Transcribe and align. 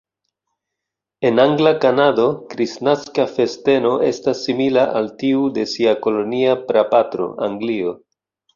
En 1.29 1.41
angla 1.43 1.73
Kanado, 1.83 2.25
kristnaska 2.53 3.27
festeno 3.35 3.93
estas 4.09 4.43
simila 4.47 4.89
al 5.03 5.13
tiu 5.23 5.47
de 5.61 5.69
sia 5.77 5.97
kolonia 6.09 6.59
prapatro, 6.73 7.33
Anglio. 7.51 7.97